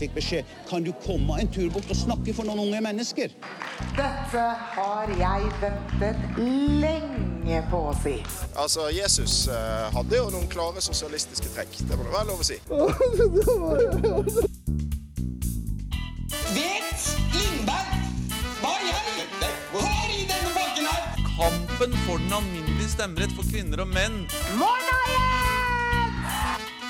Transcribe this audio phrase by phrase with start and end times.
[0.00, 3.28] fikk beskjed kan du komme en tur bort og snakke for noen unge mennesker.
[3.98, 6.18] Dette har jeg ventet
[6.82, 8.16] lenge på å si.
[8.58, 11.72] Altså, Jesus eh, hadde jo noen klare sosialistiske trekk.
[11.88, 12.58] Det må det være lov å si.
[16.48, 17.02] Vet
[17.34, 17.90] Lindberg
[18.62, 21.02] hva i helvete har i denne banken her?
[21.38, 24.16] Kampen for den alminnelige stemmerett for kvinner og menn.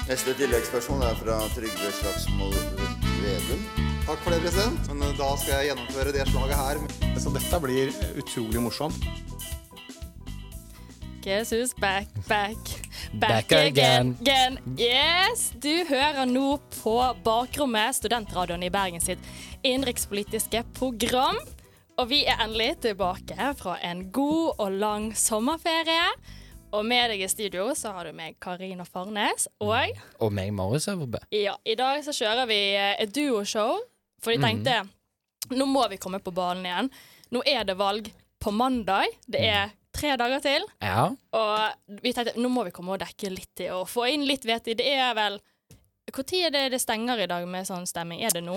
[0.09, 2.98] Neste tilleggsspørsmål er fra Trygve Slagsvold
[3.29, 3.65] Vedum.
[4.09, 4.87] Takk for det, president.
[4.89, 6.79] Men eh, da skal jeg gjennomføre det slaget her.
[7.21, 9.09] Så dette blir utrolig morsomt.
[11.27, 12.57] Jesus back, back,
[13.13, 14.17] back, Back again.
[14.21, 14.59] again.
[14.79, 15.51] Yes!
[15.61, 16.95] Du hører nå på
[17.27, 19.21] Bakrommet, studentradioen i Bergen sitt
[19.67, 21.37] innenrikspolitiske program.
[21.99, 26.07] Og vi er endelig tilbake fra en god og lang sommerferie.
[26.69, 29.73] Og med deg i studio så har du meg, Karina Farnes, og
[30.21, 31.19] Og meg, Marius Øverbø.
[31.33, 33.79] ja, i dag så kjører vi eh, et duoshow,
[34.21, 34.83] for de tenkte
[35.55, 36.91] nå må vi komme på banen igjen.
[37.33, 38.11] Nå er det valg
[38.43, 39.09] på mandag.
[39.27, 40.67] Det er tre dager til.
[40.85, 41.07] Ja.
[41.33, 44.45] Og vi tenkte nå må vi komme og dekke litt i og få inn litt
[44.45, 44.77] vet i.
[44.77, 45.39] Det er vel
[46.09, 48.23] Når er det det stenger i dag med sånn stemming?
[48.25, 48.57] Er det nå?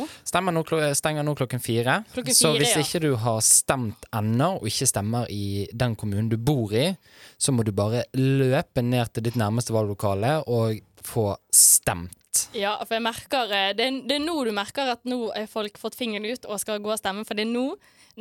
[0.51, 2.01] Nå, klo- stenger nå klokken fire.
[2.13, 2.85] Klokken så fire, hvis ja.
[2.85, 6.89] ikke du har stemt ennå, og ikke stemmer i den kommunen du bor i,
[7.37, 12.17] så må du bare løpe ned til ditt nærmeste valglokale og få stemt.
[12.55, 15.49] Ja, for jeg merker eh, det er, det er nå du merker at nå har
[15.51, 17.65] folk fått fingeren ut og skal gå og stemme, for det er nå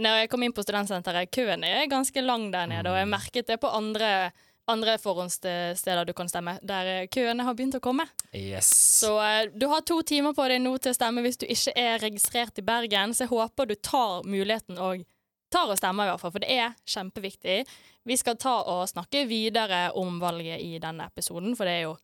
[0.00, 3.48] når jeg kom inn på studentsenteret, køen er ganske lang der nede, og jeg merket
[3.50, 4.30] det på andre,
[4.70, 8.06] andre forhåndssteder du kan stemme, der eh, køene har begynt å komme.
[8.36, 8.68] Yes.
[9.00, 11.74] Så eh, du har to timer på deg nå til å stemme hvis du ikke
[11.78, 15.06] er registrert i Bergen, så jeg håper du tar muligheten og
[15.50, 17.62] tar og stemmer i hvert fall, for det er kjempeviktig.
[18.06, 21.96] Vi skal ta og snakke videre om valget i denne episoden, for det er jo,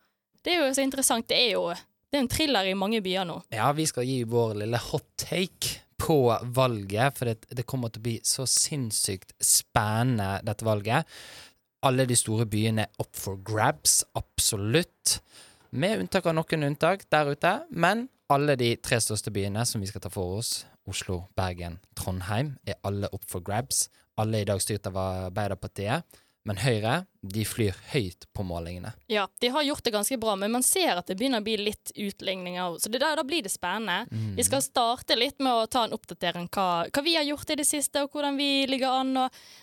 [0.42, 1.28] det er jo så interessant.
[1.30, 1.68] Det er jo
[2.06, 3.40] det er en thriller i mange byer nå.
[3.54, 6.20] Ja, vi skal gi vår lille hot take på
[6.54, 11.08] valget, for det, det kommer til å bli så sinnssykt spennende, dette valget.
[11.86, 15.20] Alle de store byene er up for grabs, absolutt.
[15.70, 17.52] Med unntak av noen unntak der ute.
[17.70, 22.56] Men alle de tre største byene som vi skal ta for oss, Oslo, Bergen, Trondheim,
[22.66, 23.84] er alle up for grabs.
[24.18, 26.18] Alle er i dag styrt av Arbeiderpartiet.
[26.46, 28.92] Men Høyre de flyr høyt på målingene.
[29.10, 31.56] Ja, de har gjort det ganske bra, men man ser at det begynner å bli
[31.60, 32.78] litt utligninger.
[32.82, 34.06] Så det der, da blir det spennende.
[34.36, 37.58] Vi skal starte litt med å ta en oppdatering hva, hva vi har gjort i
[37.60, 39.14] det siste, og hvordan vi ligger an.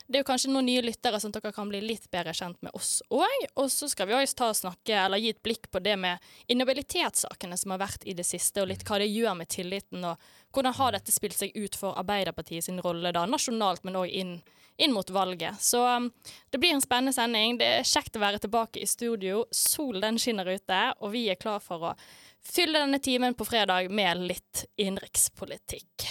[0.07, 2.75] Det er jo kanskje noen nye lyttere, at dere kan bli litt bedre kjent med
[2.78, 3.47] oss òg.
[3.59, 6.34] Og så skal vi også ta og snakke, eller gi et blikk på det med
[6.52, 10.18] inhabilitetssakene som har vært i det siste, og litt hva det gjør med tilliten, og
[10.53, 14.35] hvordan har dette spilt seg ut for Arbeiderpartiet sin rolle da, nasjonalt, men òg inn,
[14.78, 15.57] inn mot valget.
[15.62, 16.12] Så um,
[16.53, 17.53] det blir en spennende sending.
[17.59, 19.44] Det er kjekt å være tilbake i studio.
[19.53, 21.96] Solen skinner ute, og vi er klar for å
[22.44, 26.08] fylle denne timen på fredag med litt innenrikspolitikk.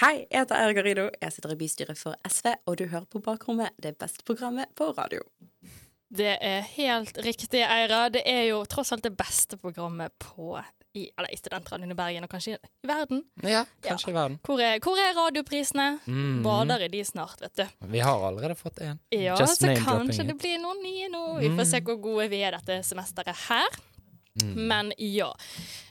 [0.00, 1.06] Hei, jeg heter Eira Garido.
[1.20, 4.90] Jeg sitter i bystyret for SV, og du hører på Bakrommet, det beste programmet på
[4.96, 5.24] radio.
[6.10, 8.08] Det er helt riktig, Eira.
[8.10, 10.56] Det er jo tross alt det beste programmet på
[10.92, 13.22] i, eller i Studentradioen i Bergen, og kanskje i verden.
[13.46, 14.38] Ja, kanskje i verden.
[14.46, 15.86] Hvor er, hvor er radioprisene?
[16.06, 16.40] Mm.
[16.42, 17.86] Bader i de snart, vet du.
[17.92, 18.98] Vi har allerede fått en.
[19.14, 21.24] Ja, Just så kanskje det blir noen nye nå.
[21.44, 23.80] Vi får se hvor gode vi er dette semesteret her.
[24.40, 25.30] Men ja.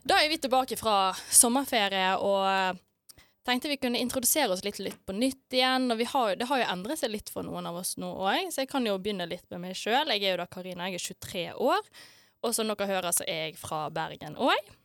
[0.04, 2.80] Da er vi tilbake fra sommerferie og eh,
[3.46, 5.90] tenkte vi kunne introdusere oss litt, litt på nytt igjen.
[5.92, 8.50] Og vi har, det har jo endret seg litt for noen av oss nå òg,
[8.54, 10.12] så jeg kan jo begynne litt med meg sjøl.
[10.16, 11.94] Jeg er jo da Karina, jeg er 23 år.
[12.40, 14.76] Og som dere hører, så er jeg fra Bergen òg.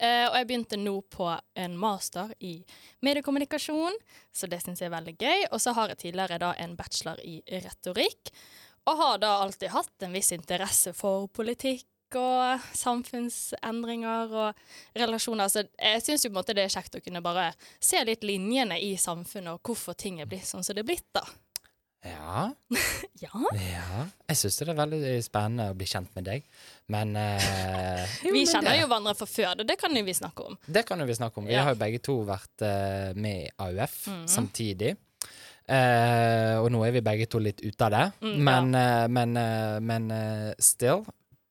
[0.00, 2.58] Eh, og jeg begynte nå på en master i
[3.06, 3.96] mediekommunikasjon,
[4.34, 5.48] så det syns jeg er veldig gøy.
[5.50, 8.32] Og så har jeg tidligere da en bachelor i retorikk,
[8.86, 15.50] og har da alltid hatt en viss interesse for politikk og samfunnsendringer og relasjoner.
[15.50, 17.48] Så jeg syns jo på en måte det er kjekt å kunne bare
[17.82, 21.08] se litt linjene i samfunnet, og hvorfor ting er blitt sånn som det er blitt,
[21.16, 21.24] da.
[22.04, 22.50] Ja.
[23.16, 23.30] Ja.
[23.56, 26.42] Ja, jeg syns det er veldig spennende å bli kjent med deg,
[26.92, 28.02] men eh,
[28.34, 30.58] Vi kjenner det- jo hverandre fra før, det, det kan jo vi snakke om.
[30.68, 31.46] Det kan jo vi snakke om.
[31.48, 31.62] Vi Ja.
[31.64, 34.26] har jo begge to vært eh, med i AUF Mhm.
[34.28, 34.92] samtidig.
[35.66, 39.36] Eh, og nå er vi begge to litt ute av det, Mm, men, eh, men,
[39.36, 41.06] eh, men eh, still.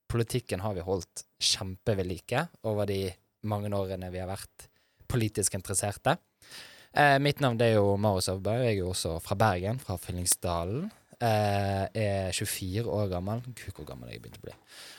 [0.08, 3.10] Politikken har vi holdt kjempe ved like over de
[3.44, 4.70] mange årene vi har vært
[5.10, 6.18] politisk interesserte.
[6.96, 8.54] Eh, mitt navn er jo Marius Øvrebø.
[8.64, 10.86] Jeg er jo også fra Bergen, fra Fyllingsdalen.
[11.16, 13.42] Eh, er 24 år gammel.
[13.56, 14.54] Gud, hvor gammel jeg begynte å bli.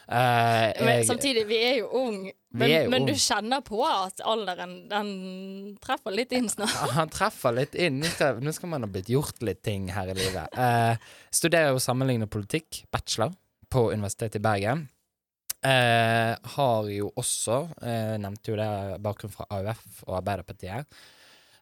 [0.08, 2.32] Eh, Men jeg- samtidig, vi er jo ung.
[2.52, 6.72] Men, jo men du kjenner på at alderen den treffer litt inn snart.
[6.96, 8.00] Han treffer litt inn.
[8.00, 10.56] Nå skal, nå skal man ha blitt gjort litt ting her i livet.
[10.56, 10.96] Eh,
[11.30, 13.34] studerer jo sammenlignende politikk, bachelor,
[13.68, 14.88] på Universitetet i Bergen.
[15.66, 20.86] eh, har jo også, eh, nevnte jo det, bakgrunn fra AUF og Arbeiderpartiet.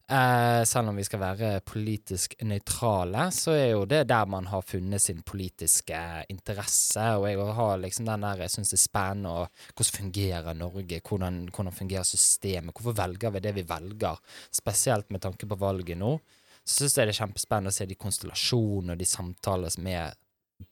[0.04, 4.60] Eh, selv om vi skal være politisk nøytrale, så er jo det der man har
[4.60, 5.96] funnet sin politiske
[6.28, 7.06] interesse.
[7.16, 11.00] Og jeg har liksom den der jeg syns det er spennende og hvordan fungerer Norge?
[11.00, 12.74] Hvordan, hvordan fungerer systemet?
[12.76, 14.20] Hvorfor velger vi det vi velger?
[14.52, 16.18] Spesielt med tanke på valget nå.
[16.64, 20.12] Så syns jeg det er kjempespennende å se de konstellasjonene og de samtaler som er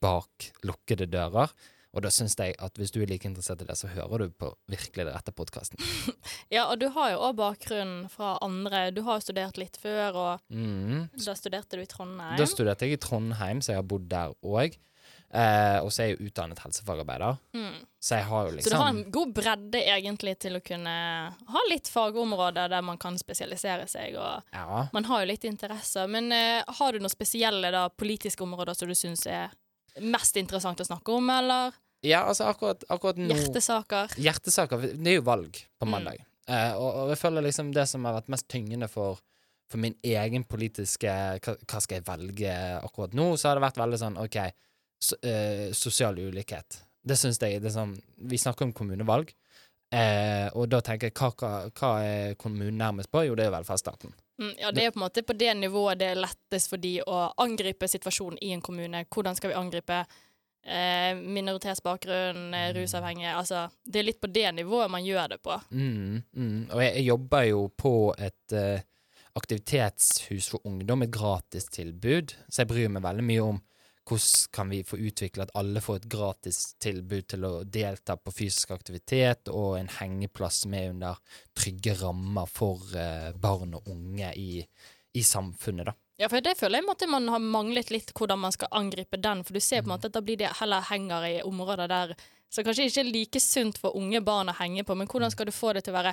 [0.00, 1.48] bak lukkede dører.
[1.94, 4.30] Og da syns jeg at hvis du er like interessert i det, så hører du
[4.40, 5.76] på virkelig det rette podkasten.
[6.54, 8.90] Ja, og du har jo òg bakgrunn fra andre.
[8.96, 11.08] Du har jo studert litt før, og Mm.
[11.24, 12.36] da studerte du i Trondheim.
[12.40, 14.78] Da studerte jeg i Trondheim, så jeg har bodd der òg.
[15.32, 17.38] Eh, og så er jeg jo utdannet helsefagarbeider.
[17.56, 17.78] Mm.
[18.04, 20.60] Så jeg har jo liksom Så du har liksom en god bredde egentlig til å
[20.64, 20.92] kunne
[21.54, 24.88] ha litt fagområder der man kan spesialisere seg, og Ja.
[24.92, 26.06] man har jo litt interesser.
[26.08, 29.50] Men eh, har du noen spesielle da, politiske områder som du syns er
[30.00, 31.72] mest interessant å snakke om, eller
[32.02, 34.14] Ja, altså akkurat, akkurat nå hjertesaker?
[34.18, 34.86] Hjertesaker.
[34.98, 35.90] Det er jo valg på Mm.
[35.94, 36.24] mandag.
[36.48, 39.20] Eh, og, og jeg føler liksom det som har vært mest tyngende for,
[39.70, 43.78] for min egen politiske hva, hva skal jeg velge akkurat nå, så har det vært
[43.78, 44.38] veldig sånn OK,
[44.98, 46.80] so, uh, sosial ulikhet.
[47.02, 47.94] Det syns jeg det er sånn
[48.30, 49.30] Vi snakker om kommunevalg,
[49.94, 53.22] uh, og da tenker jeg hva, hva, hva er kommunen nærmest på?
[53.28, 54.12] Jo, det er velferdsstaten.
[54.42, 56.96] Mm, ja, det er på en måte på det nivået det er lettest for de
[57.06, 59.04] å angripe situasjonen i en kommune.
[59.12, 60.02] Hvordan skal vi angripe
[60.66, 65.58] eh, minoritetsbakgrunn, eh, rusavhengige Altså, det er litt på det nivået man gjør det på.
[65.70, 66.70] Mm, mm.
[66.70, 68.86] Og jeg, jeg jobber jo på et eh,
[69.38, 73.60] aktivitetshus for ungdom, et gratistilbud, så jeg bryr meg veldig mye om
[74.08, 78.72] hvordan kan vi få utvikle at alle får et gratistilbud til å delta på fysisk
[78.74, 81.20] aktivitet, og en hengeplass med under
[81.54, 84.64] trygge rammer for eh, barn og unge i,
[85.14, 85.96] i samfunnet, da.
[86.20, 89.44] Ja, for det føler jeg måtte man har manglet litt hvordan man skal angripe den,
[89.44, 92.12] for du ser på en måte at da blir det heller henger i områder der
[92.52, 95.48] som kanskje ikke er like sunt for unge barn å henge på, men hvordan skal
[95.48, 96.12] du få det til å være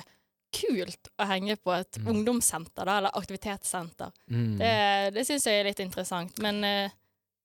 [0.56, 4.10] kult å henge på et ungdomssenter, da, eller aktivitetssenter?
[4.32, 4.54] Mm.
[4.58, 4.72] Det,
[5.14, 6.96] det syns jeg er litt interessant, men uh,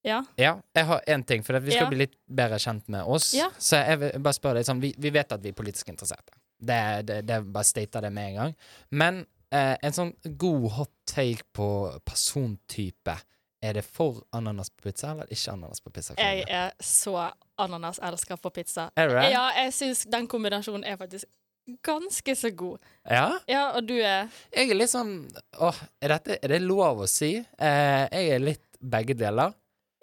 [0.06, 0.22] ja.
[0.40, 1.92] Ja, jeg har én ting, for vi skal Ja.
[1.92, 3.34] bli litt bedre kjent med oss.
[3.36, 3.50] Ja.
[3.58, 6.38] Så jeg vil bare spørre deg sånn, vi, vi vet at vi er politisk interesserte.
[6.56, 6.80] Det,
[7.10, 8.54] det, det bare stater det med en gang.
[8.96, 9.26] Men
[9.56, 10.12] eh, en sånn
[10.42, 11.70] god hot take på
[12.06, 13.16] persontype
[13.66, 16.14] Er det for ananas på pizza eller ikke ananas på pizza?
[16.20, 17.16] Jeg er så
[17.58, 18.90] ananaselsker på pizza.
[19.00, 19.24] Er det?
[19.34, 21.26] Ja, jeg syns den kombinasjonen er faktisk
[21.82, 22.78] ganske så god.
[23.10, 23.40] Ja?
[23.50, 25.16] Ja, og du er Jeg er litt sånn
[25.58, 27.40] Åh, er, dette, er det lov å si?
[27.42, 29.56] Eh, jeg er litt begge deler.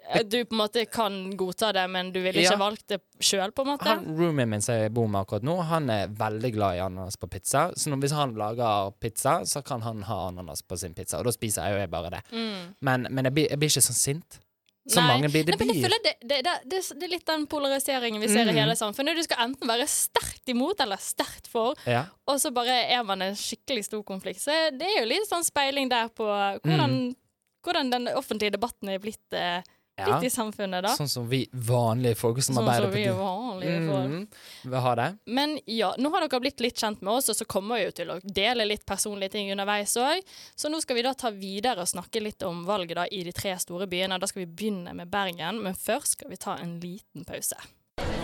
[0.09, 2.57] Eh, Du på en måte kan godta det, men du ville ikke Ja.
[2.57, 3.87] valgt det sjøl, på en måte?
[3.87, 7.17] Han roomien min som jeg bor med akkurat nå, han er veldig glad i ananas
[7.17, 7.71] på pizza.
[7.75, 11.19] Så hvis han lager pizza, så kan han ha ananas på sin pizza.
[11.19, 12.23] Og da spiser jeg jo jeg bare det.
[12.31, 12.75] Mm.
[12.81, 14.39] Men, men jeg, blir, jeg blir ikke sånn sint.
[14.85, 15.21] Som Nei.
[15.31, 15.45] blir.
[15.47, 18.19] Det Nei, men jeg blir føler det, det, det, det, det er litt den polariseringen
[18.19, 18.49] vi ser mm.
[18.51, 19.15] i hele samfunnet.
[19.15, 22.01] Du skal enten være sterkt imot eller sterkt for, ja.
[22.27, 24.41] og så bare er man en skikkelig stor konflikt.
[24.43, 27.15] Så det er jo litt sånn speiling der på hvordan, Mm.
[27.63, 29.63] hvordan den offentlige debatten er blitt, eh,
[29.95, 30.15] Ja.
[30.15, 30.95] litt i samfunnet, da.
[30.97, 34.09] Sånn som vi vanlige folk som Sånn som arbeider vi på vanlige folk.
[34.09, 34.71] Mhm.
[34.71, 35.17] vil ha det.
[35.27, 37.91] Men ja, nå har dere blitt litt kjent med oss, og så kommer vi jo
[37.91, 40.23] til å dele litt personlige ting underveis òg.
[40.55, 43.31] Så nå skal vi da ta videre og snakke litt om valget da i de
[43.31, 44.19] tre store byene.
[44.19, 47.55] Da skal vi begynne med Bergen, men først skal vi ta en liten pause.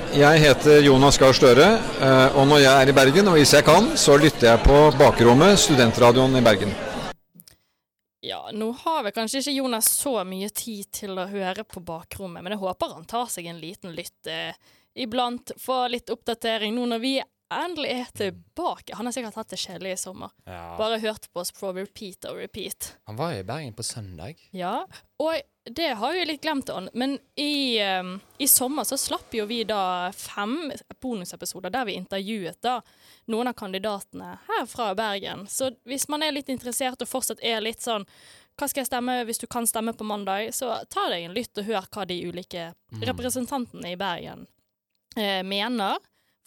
[0.09, 1.67] Jeg heter Jonas Gahr Støre,
[2.01, 4.97] eh, og når jeg er i Bergen, og hvis jeg kan, så lytter jeg på
[4.97, 6.73] Bakrommet, studentradioen i Bergen.
[8.25, 12.43] Ja, nå har vel kanskje ikke Jonas så mye tid til å høre på bakrommet,
[12.43, 14.57] men jeg håper han tar seg en liten lytt eh,
[14.99, 15.53] iblant.
[15.59, 17.13] Få litt oppdatering nå når vi
[17.49, 18.95] endelig er tilbake.
[18.95, 20.33] Han har sikkert hatt det kjedelig i sommer.
[20.45, 20.75] Ja.
[20.77, 22.93] Bare hørt på oss på repeat og repeat.
[23.09, 24.43] Han var jo i Bergen på søndag.
[24.51, 24.83] Ja,
[25.23, 25.39] og
[25.75, 28.03] det har vi litt glemt, men i, eh,
[28.37, 30.71] i sommer så slapp jo vi da fem
[31.01, 32.81] bonusepisoder der vi intervjuet da
[33.29, 35.45] noen av kandidatene her fra Bergen.
[35.47, 38.05] Så hvis man er litt interessert og fortsatt er litt sånn
[38.59, 41.57] hva skal jeg stemme hvis du kan stemme på mandag, så ta deg en lytt
[41.61, 43.03] og hør hva de ulike Mm.
[43.05, 44.47] representantene i Bergen
[45.15, 45.97] eh, mener.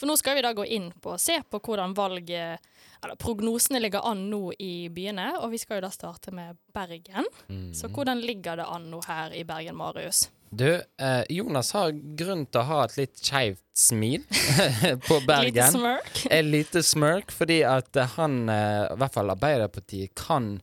[0.02, 2.59] For nå skal vi da gå inn på se på hvordan valget
[3.04, 7.23] eller prognosene ligger an nå i byene, og vi skal jo da starte med Bergen.
[7.47, 7.71] Mm.
[7.75, 10.30] Så hvordan ligger det an nå her i Bergen, Marius?
[10.50, 14.26] Du, eh, Jonas har grunn til å ha et litt skeivt smil
[15.06, 15.54] på Bergen.
[15.54, 16.26] Lite smirk.
[16.35, 20.59] Et lite smirk, fordi at han, eh, i hvert fall Arbeiderpartiet, kan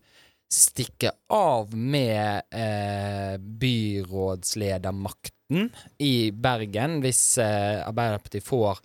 [0.52, 5.72] stikke av med eh, byrådsledermakten
[6.04, 8.80] i Bergen hvis eh, Arbeiderpartiet får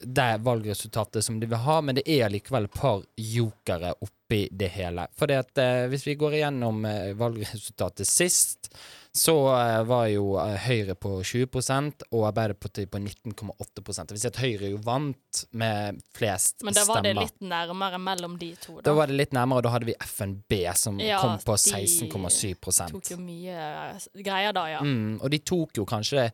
[0.00, 4.70] det valgresultatet som de vil ha, men det er likevel et par jokere oppi det
[4.74, 5.08] hele.
[5.16, 8.70] For eh, hvis vi går igjennom eh, valgresultatet sist,
[9.18, 14.30] så eh, var jo eh, Høyre på 20% og Arbeiderpartiet på 19,8 Det vil si
[14.30, 16.70] at Høyre jo vant med flest stemmer.
[16.70, 18.86] Men da var det litt nærmere mellom de to, da.
[18.90, 22.54] Da var det litt nærmere, og da hadde vi FNB som Ja, kom på 16,7
[22.58, 24.84] de tok jo mye eh, greier da, ja.
[24.84, 26.28] mm, Og de tok jo kanskje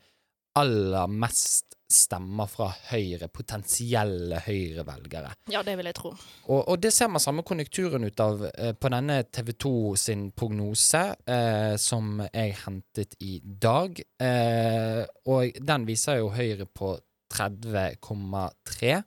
[0.58, 5.30] aller mest stemmer fra Høyre, potensielle Høyre-velgere.
[5.52, 6.10] Ja, det vil jeg tro.
[6.48, 9.72] Og, og det ser man samme konjunkturen ut av eh, på denne TV 2
[10.02, 14.02] sin prognose, eh, som jeg hentet i dag.
[14.20, 16.96] Eh, og den viser jo Høyre på
[17.34, 19.02] 30,3.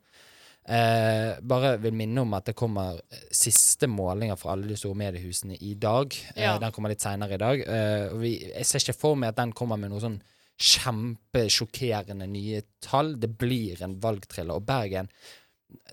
[0.67, 4.99] Eh, bare vil minne om at det kommer eh, siste målinger fra alle de store
[4.99, 6.11] mediehusene i dag.
[6.35, 7.61] Eh, Den kommer litt seinere i dag.
[7.63, 10.17] Eh, vi, jeg ser ikke for meg at den kommer med noe sånn
[10.57, 13.15] kjempesjokkerende nye tall.
[13.19, 14.57] Det blir en valgtriller.
[14.57, 15.09] Og Bergen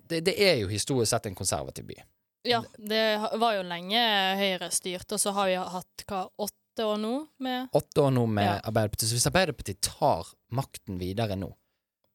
[0.08, 1.96] det, det er jo historisk sett en konservativ by.
[2.46, 3.04] Ja, det
[3.40, 4.00] var jo lenge
[4.38, 8.26] Høyre styrte, og så har vi hatt hva, åtte år nå med Åtte år nå
[8.28, 8.58] med Ja.
[8.68, 9.08] Arbeiderpartiet.
[9.08, 11.54] Så hvis Arbeiderpartiet tar makten videre nå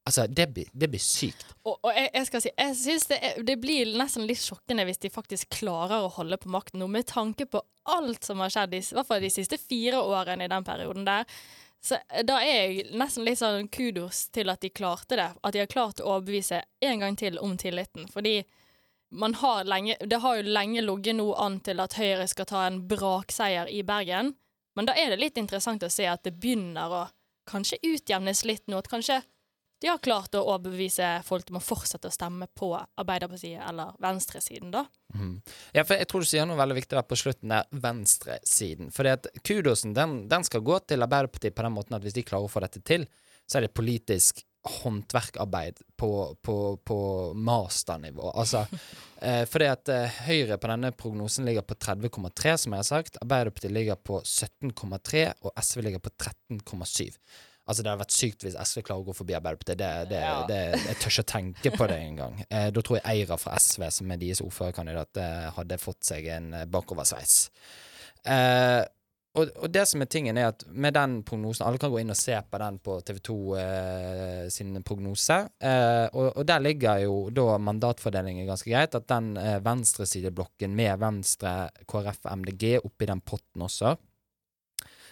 [0.08, 1.44] Altså, det blir, det blir sykt.
[1.68, 5.02] Og, og jeg, jeg skal si, jeg syns det, det blir nesten litt sjokkende hvis
[5.04, 7.62] de faktisk klarer å holde på makten nå, med tanke på
[7.94, 11.06] alt som har skjedd, i, i hvert fall de siste fire årene i den perioden
[11.06, 11.30] der.
[11.82, 15.30] Så eh, da er jeg nesten litt sånn kudos til at de klarte det.
[15.42, 18.10] At de har klart å overbevise en gang til om tilliten.
[18.12, 18.42] Fordi
[19.10, 22.66] man har lenge, det har jo lenge ligget noe an til at Høyre skal ta
[22.68, 24.36] en brakseier i Bergen.
[24.78, 27.04] Men da er det litt interessant å se at det begynner å
[27.50, 28.78] kanskje utjevnes litt nå.
[28.78, 29.24] At kanskje
[29.80, 34.74] de har klart å overbevise folk om å fortsette å stemme på Arbeiderpartiet eller venstresiden,
[34.74, 34.84] da.
[35.16, 35.38] Mm.
[35.76, 38.92] Ja, for jeg tror du sier noe veldig viktig der på slutten der, venstresiden.
[38.96, 39.08] For
[39.48, 42.52] kudosen, den, den skal gå til Arbeiderpartiet på den måten at hvis de klarer å
[42.52, 43.08] få dette til,
[43.50, 47.00] så er det politisk håndverkarbeid på, på, på
[47.34, 48.32] masternivå.
[48.36, 48.66] Altså,
[49.22, 53.22] eh, fordi at eh, Høyre på denne prognosen ligger på 30,3, som jeg har sagt.
[53.24, 57.16] Arbeiderpartiet ligger på 17,3, og SV ligger på 13,7.
[57.70, 59.78] Altså Det hadde vært sykt hvis SV klarer å gå forbi Arbeiderpartiet.
[59.78, 60.38] Det, det, Ja.
[60.50, 62.40] det, jeg tør ikke tenke på det engang.
[62.50, 66.26] Eh, da tror jeg Eira fra SV, som er deres ordførerkandidat, eh, hadde fått seg
[66.34, 67.36] en eh, bakoversveis.
[68.26, 68.82] Eh,
[69.38, 72.10] og, og det som er tingen, er at med den prognosen Alle kan gå inn
[72.10, 75.38] og se på den på TV 2 eh, sin prognose.
[75.62, 78.98] Eh, og, og der ligger jo da mandatfordelingen ganske greit.
[78.98, 81.54] At den eh, venstresideblokken med Venstre,
[81.86, 83.94] KrF, MDG oppi den potten også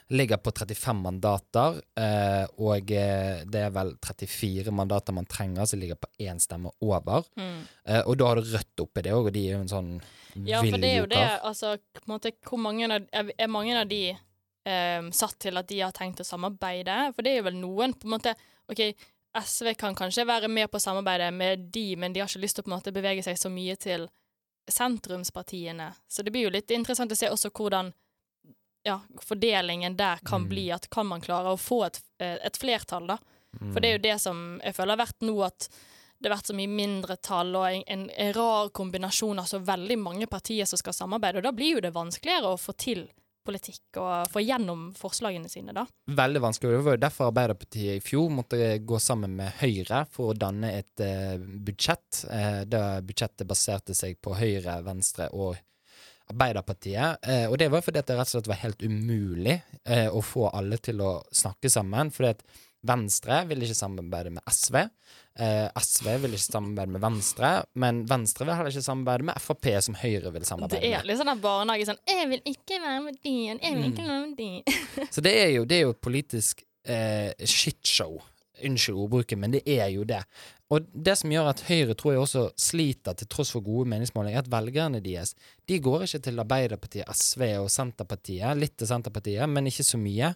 [0.08, 5.80] ligger på 35 mandater, eh, og eh, det er vel 34 mandater man trenger, som
[5.80, 7.28] ligger på én stemme over.
[7.36, 7.60] Mm.
[7.84, 9.92] Eh, og da har du Rødt oppi det òg, og de er jo en sånn
[10.48, 11.76] Ja, for vill det er jo det, altså
[12.08, 16.24] måte, hvor mange av, er, mange av de eh, satt til at de har tenkt
[16.24, 17.12] å samarbeide?
[17.16, 18.36] For det er jo vel noen på en måte
[18.72, 18.86] OK,
[19.38, 22.60] SV kan kanskje være med på å samarbeide med de, men de har ikke lyst
[22.60, 24.08] til å på en måte bevege seg så mye til
[24.72, 25.92] sentrumspartiene.
[26.08, 27.92] Så det blir jo litt interessant å se også hvordan
[28.88, 30.50] ja, fordelingen der kan Mm.
[30.50, 30.66] bli.
[30.72, 33.20] At kan man klare å få et, eh, et flertall, da?
[33.74, 35.68] For det er jo det som jeg føler har vært nå, at
[36.20, 39.98] det har vært så mye mindretall og en, en, en rar kombinasjon av så veldig
[40.02, 43.08] mange partier som skal samarbeide, og da blir jo det vanskeligere å få til
[43.48, 45.86] politikk og få gjennom forslagene sine, da.
[46.12, 46.74] Veldig vanskelig.
[46.76, 50.74] Det var jo derfor Arbeiderpartiet i fjor måtte gå sammen med Høyre for å danne
[50.82, 52.26] et eh, budsjett.
[52.30, 55.56] Eh, det budsjettet baserte seg på Høyre, Venstre og
[56.32, 57.18] Arbeiderpartiet.
[57.24, 60.22] Eh, og det var fordi at det rett og slett var helt umulig eh, å
[60.24, 62.12] få alle til å snakke sammen.
[62.16, 62.44] Fordi at
[62.88, 64.78] Venstre ville ikke samarbeide med SV.
[65.40, 67.50] Eh, SV ville ikke samarbeide med Venstre,
[67.82, 71.00] men Venstre vil heller ikke samarbeide med Frp, som Høyre vil samarbeide med.
[71.00, 73.92] er litt sånn der barnehage sånn 'Jeg vil ikke være med de, jeg vil Mm.
[73.94, 75.10] ikke være med de'.
[75.16, 78.22] Så det er jo, det er jo et politisk eh, shitshow.
[78.66, 80.24] Unnskyld ordbruket, men det er jo det.
[80.74, 84.42] Og det som gjør at Høyre tror jeg også sliter, til tross for gode meningsmålinger,
[84.42, 85.34] er at velgerne deres
[85.70, 88.60] de går ikke til Arbeiderpartiet, SV og Senterpartiet.
[88.60, 90.34] Litt til Senterpartiet, men ikke så mye.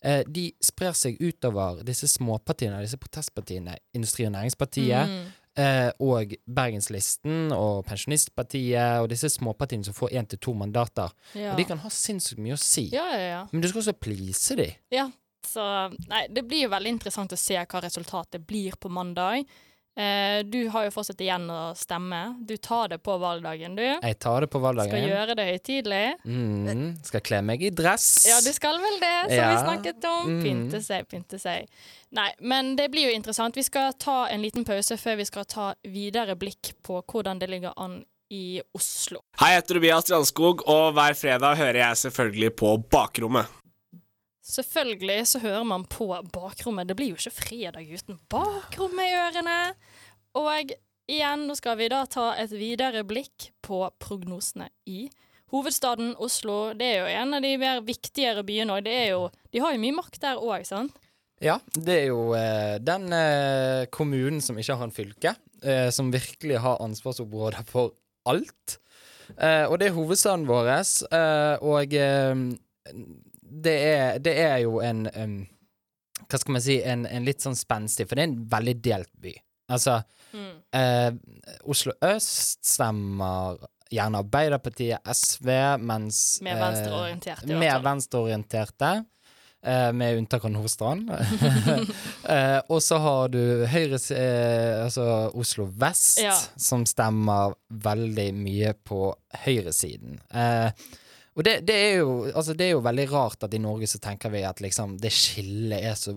[0.00, 3.76] Eh, de sprer seg utover disse småpartiene, disse protestpartiene.
[3.96, 5.10] Industri- og Næringspartiet.
[5.10, 5.32] Mm.
[5.54, 11.12] Eh, og Bergenslisten og Pensjonistpartiet og disse småpartiene som får én til to mandater.
[11.36, 11.52] Ja.
[11.52, 12.88] Og de kan ha sinnssykt mye å si.
[12.94, 13.44] Ja, ja, ja.
[13.52, 14.74] Men du skal også please dem.
[14.90, 15.10] Ja,
[15.46, 15.64] så
[16.10, 19.44] Nei, det blir jo veldig interessant å se hva resultatet blir på mandag.
[19.96, 22.20] Eh, du har jo fortsatt igjen å stemme.
[22.42, 23.84] Du tar det på valgdagen, du.
[23.84, 24.90] Jeg tar det på valgdagen.
[24.90, 26.06] Skal gjøre det høytidelig.
[26.26, 28.08] Mm, skal kle meg i dress.
[28.26, 30.32] Ja, du skal vel det, som vi snakket om.
[30.32, 30.40] Mm.
[30.42, 31.70] Pynte seg, pynte seg.
[32.14, 33.54] Nei, men det blir jo interessant.
[33.54, 37.52] Vi skal ta en liten pause før vi skal ta videre blikk på hvordan det
[37.54, 38.00] ligger an
[38.34, 39.22] i Oslo.
[39.38, 43.60] Hei, jeg heter Tobias Strandskog, og hver fredag hører jeg selvfølgelig på Bakrommet.
[44.44, 46.88] Selvfølgelig så hører man på bakrommet.
[46.88, 49.58] Det blir jo ikke fredag uten bakrommet i ørene.
[50.36, 50.74] Og
[51.08, 55.06] igjen, nå skal vi da ta et videre blikk på prognosene i
[55.54, 58.86] hovedstaden Oslo det er jo en av de mer viktigere byene òg.
[59.52, 60.96] De har jo mye makt der òg, sant?
[61.42, 66.12] Ja, det er jo eh, den eh, kommunen som ikke har en fylke, eh, som
[66.14, 67.92] virkelig har ansvarsområder for
[68.30, 68.78] alt.
[69.36, 72.44] Eh, og det er hovedstaden vår, eh, og eh,
[73.62, 75.34] det, er, det er jo en um,
[76.28, 79.12] Hva skal man si, en, en litt sånn spenstig For det er en veldig delt
[79.20, 79.34] by.
[79.74, 80.02] Altså,
[80.34, 80.54] Mm.
[80.74, 81.12] eh,
[81.70, 83.60] Oslo øst stemmer
[83.94, 85.46] gjerne Arbeiderpartiet, SV,
[85.78, 88.90] mens Mer eh, venstreorienterte, Eh, Mer venstreorienterte.
[89.62, 91.08] eh, med unntak av Nordstrand.
[92.28, 96.34] Eh, og så har du Høyre, eh, altså Oslo vest, Ja.
[96.56, 99.12] som stemmer veldig mye på
[99.44, 100.18] høyresiden.
[100.34, 100.70] Eh,
[101.34, 103.98] og det, det, er jo, altså det er jo veldig rart at i Norge så
[104.02, 106.14] tenker vi at liksom det skillet er så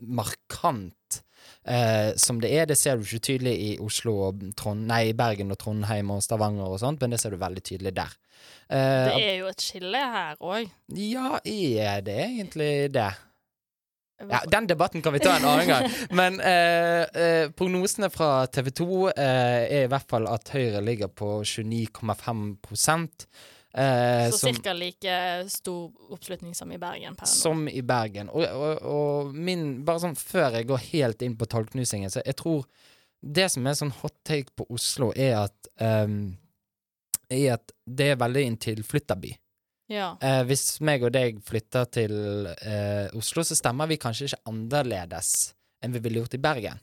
[0.00, 1.20] markant
[1.64, 2.66] eh, som det er.
[2.68, 6.68] Det ser du ikke tydelig i Oslo og Trond, nei, Bergen og Trondheim og Stavanger
[6.68, 8.12] og sånt, men det ser du veldig tydelig der.
[8.68, 10.68] Eh, Det er jo et skille her òg.
[10.94, 13.10] ja, er det egentlig det?
[14.18, 15.84] Ja, Den debatten kan vi ta en annen gang.
[16.20, 21.06] Men eh, eh, prognosene fra TV 2 eh, er i hvert fall at Høyre ligger
[21.06, 22.56] på 29,5
[23.78, 24.72] eh, Så ca.
[24.76, 25.14] like
[25.48, 28.28] stor oppslutning som i Bergen per som i Bergen.
[28.34, 32.36] Og, og, og min Bare sånn før jeg går helt inn på tallknusingen, så jeg
[32.42, 32.66] tror
[33.20, 36.36] det som er sånn hot take på Oslo, er at um,
[37.30, 39.32] Er at det er veldig en tilflytterby.
[39.88, 40.12] Ja.
[40.20, 42.12] Eh, hvis meg og deg flytter til
[42.46, 45.32] eh, Oslo, så stemmer vi kanskje ikke annerledes
[45.84, 46.80] enn vi ville gjort i Bergen.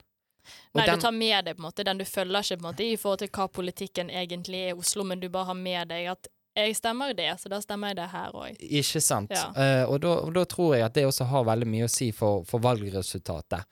[0.74, 2.66] Og Nei, den- du tar med deg på en måte den du følger ikke på
[2.66, 5.58] en måte i forhold til hva politikken egentlig er i Oslo, men du bare har
[5.58, 8.64] med deg at jeg stemmer det, så da stemmer jeg det her òg.
[8.80, 9.34] Ikke sant?
[9.36, 9.50] Ja.
[9.52, 12.10] Uh, og, da, og da tror jeg at det også har veldig mye å si
[12.16, 13.68] for, for valgresultatet.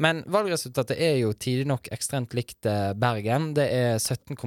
[0.00, 3.50] Men valgresultatet er jo tidlig nok ekstremt likt eh, Bergen.
[3.56, 4.38] Det er 17,2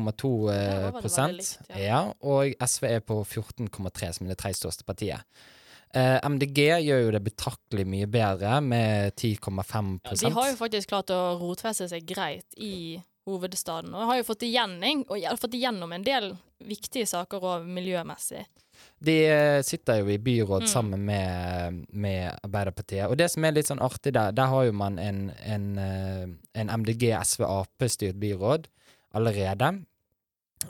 [0.50, 1.52] Ja, da var det prosent.
[1.70, 1.78] ja.
[1.78, 5.22] ja, og SV er på 14,3, som er det tredje største partiet.
[5.94, 10.90] Uh, MDG gjør jo det betraktelig mye bedre, med 10,5 ja, De har jo faktisk
[10.90, 15.56] klart å rotfeste seg greit i hovedstaden, og har jo fått igjennom, og har fått
[15.58, 18.44] igjennom en del viktige saker òg miljømessig.
[19.04, 20.68] De eh, sitter jo i byråd Mm.
[20.68, 23.08] sammen med, med Arbeiderpartiet.
[23.08, 26.28] Og det som er litt sånn artig der, der har jo man en, en, eh,
[26.60, 28.68] en MDG, SV, Ap-styrt byråd
[29.14, 29.86] allerede.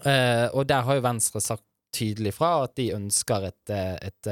[0.05, 1.63] Eh, og der har jo Venstre sagt
[1.93, 4.27] tydelig fra at de ønsker et, eh, et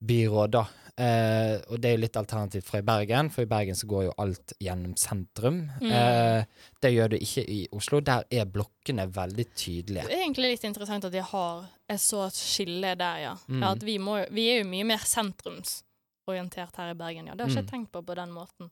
[0.00, 0.66] høyre-byråd, da.
[1.00, 4.04] Eh, og det er jo litt alternativt fra i Bergen, for i Bergen så går
[4.08, 5.62] jo alt gjennom sentrum.
[5.80, 5.90] Mm.
[5.92, 6.44] Eh,
[6.82, 8.00] det gjør det ikke i Oslo.
[8.00, 10.04] Der er blokkene veldig tydelige.
[10.08, 13.34] Det er egentlig litt interessant at de har et så skille der, ja.
[13.48, 13.62] Mm.
[13.62, 17.34] ja vi, må, vi er jo mye mer sentrumsorientert her i Bergen, ja.
[17.34, 17.70] Det har ikke jeg Mm.
[17.72, 18.70] tenkt på på den måten.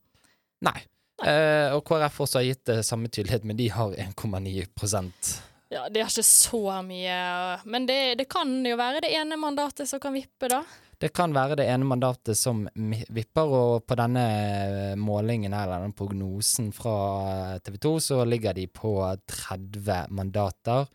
[0.63, 0.81] Nei.
[1.25, 6.01] Eh, og KrF også har gitt det samme tydelighet, men de har 1,9% Ja, De
[6.01, 10.15] har ikke så mye Men det, det kan jo være det ene mandatet som kan
[10.15, 10.63] vippe, da.
[10.99, 12.65] Det kan være det ene mandatet som
[13.15, 14.25] vipper, og på denne
[14.99, 18.97] målingen eller denne prognosen fra TV 2, så ligger de på
[19.31, 20.89] 30 mandater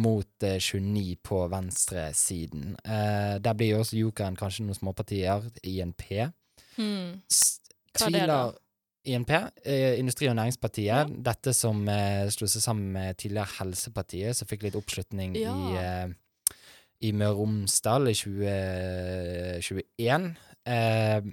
[0.00, 2.72] mot eh, 29 på venstresiden.
[2.84, 6.06] Eh, der blir jo også jokeren kanskje noen småpartier, INP.
[6.78, 7.20] Hmm.
[7.28, 8.40] Hva er det da?
[9.10, 9.30] INP,
[9.64, 14.66] eh, Industri- og Næringspartiet, dette som eh, slo seg sammen med tidligere Helsepartiet, som fikk
[14.66, 15.52] litt oppslutning Ja.
[15.52, 16.16] i, eh,
[17.00, 20.32] i Møre og Romsdal i 2021.
[20.68, 21.30] Eh,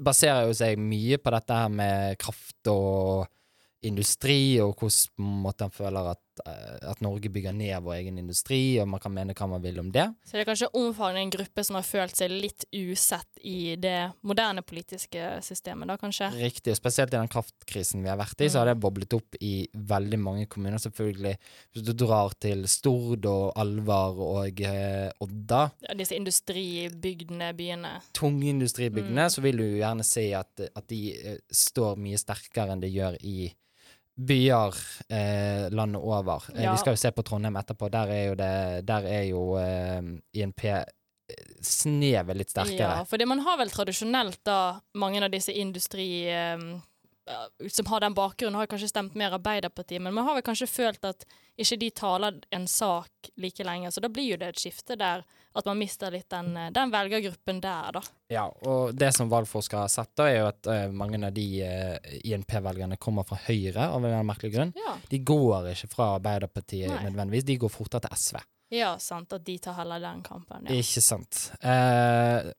[0.00, 3.28] baserer jo seg mye på dette her med kraft og
[3.86, 8.78] industri, og hvordan måte han føler at, eh, at Norge bygger ned vår egen industri,
[8.82, 10.06] og man kan mene hva man vil om det.
[10.24, 14.12] Så det er kanskje omfavnende en gruppe som har følt seg litt usett i det
[14.22, 16.30] moderne politiske systemet, da kanskje?
[16.36, 19.36] Riktig, og spesielt i den kraftkrisen vi har vært i, så har det boblet opp
[19.40, 20.78] i veldig mange kommuner.
[20.82, 21.36] Selvfølgelig,
[21.72, 28.00] hvis du drar til Stord og Alvar og eh, Odda, Ja, disse industribygdene, byene.
[28.16, 29.30] tungindustribygdene, Mm.
[29.30, 33.16] så vil du gjerne se at, at de eh, står mye sterkere enn de gjør
[33.22, 33.52] i
[34.26, 34.76] byer
[35.08, 36.44] eh, landet over.
[36.54, 36.72] Eh, Ja.
[36.72, 37.88] Vi skal jo se på Trondheim etterpå.
[37.92, 40.00] Der er jo, det, der er jo eh,
[40.36, 40.84] INP eh,
[41.62, 43.00] snevet litt sterkere.
[43.00, 46.26] Ja, for man har vel tradisjonelt da mange av disse industri...
[46.28, 46.56] ja,
[47.68, 51.04] som har den bakgrunnen, har kanskje stemt mer Arbeiderpartiet, men man har vel kanskje følt
[51.04, 51.26] at
[51.60, 55.24] ikke de taler en sak like lenge, så da blir jo det et skifte der
[55.52, 58.02] at man mister litt den, eh, den velgergruppen der, da.
[58.30, 61.46] Ja, og det som valgforskere har sett, da, er jo at uh, mange av de
[61.66, 64.72] uh, INP-velgerne kommer fra Høyre, av en merkelig grunn.
[64.78, 64.94] Ja.
[65.10, 67.02] De går ikke fra Arbeiderpartiet Nei.
[67.08, 68.38] nødvendigvis, de går fortere til SV.
[68.70, 70.68] Ja, sant, at de tar heller den kampen.
[70.68, 70.76] Ja.
[70.78, 71.48] Ikke sant.
[71.58, 72.52] Eh,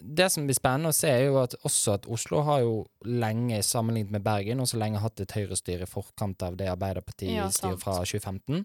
[0.00, 3.60] det som blir spennende å se, er jo at også at Oslo har jo lenge,
[3.66, 7.76] sammenlignet med Bergen, også lenge hatt et høyrestyre i forkant av det Arbeiderpartiet ja, styrer
[7.82, 8.64] fra 2015.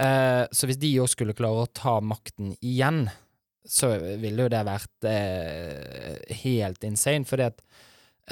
[0.00, 3.04] Eh, så hvis de òg skulle klare å ta makten igjen,
[3.64, 7.62] så ville jo det vært eh, helt insane, fordi at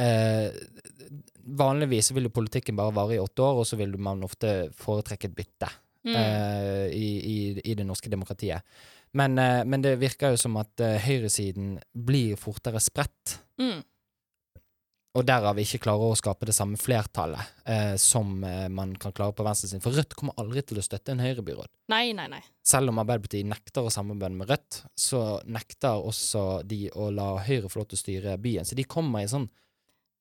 [0.01, 0.49] eh,
[1.43, 5.29] Vanligvis vil jo politikken bare vare i åtte år, og så vil man ofte foretrekke
[5.29, 5.69] et bytte
[6.05, 6.17] Mm.
[6.19, 7.37] eh, i, i,
[7.71, 8.63] i det norske demokratiet.
[9.15, 13.83] Men, eh, men det virker jo som at eh, høyresiden blir fortere spredt, Mm.
[15.15, 18.33] og derav ikke klarer å skape det samme flertallet eh, som
[18.73, 19.83] man kan klare på venstresiden.
[19.85, 21.69] For Rødt kommer aldri til å støtte en høyrebyråd.
[21.93, 22.41] Nei, nei, nei.
[22.65, 27.69] Selv om Arbeiderpartiet nekter å samarbeide med Rødt, så nekter også de å la Høyre
[27.69, 28.65] få lov til å styre byen.
[28.65, 29.47] Så de kommer i sånn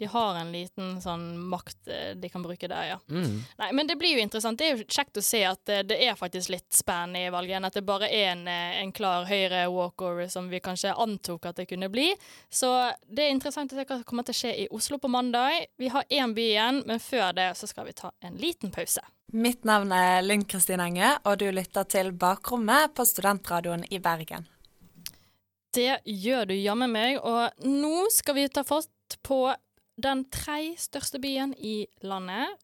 [0.01, 2.95] De har en liten sånn makt eh, de kan bruke der, ja.
[3.05, 4.57] mm, Nei, men det blir jo interessant.
[4.57, 7.59] Det er jo kjekt å se at eh, det er faktisk litt spennende i valget,
[7.59, 11.45] enn at det bare er en, eh, en klar høyre walkover som vi kanskje antok
[11.51, 12.07] at det kunne bli.
[12.49, 12.71] Så
[13.05, 15.67] det er interessant å se hva som kommer til å skje i Oslo på mandag.
[15.77, 19.05] Vi har én by igjen, men før det så skal vi ta en liten pause.
[19.37, 24.49] Mitt navn er Linn Kristin Enge, og du lytter til Bakrommet på Studentradioen i Bergen.
[25.71, 29.45] Det gjør du jammen meg, og nå skal vi ta fatt på
[29.99, 32.59] den tre største byen i landet.